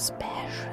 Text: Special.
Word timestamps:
Special. 0.00 0.69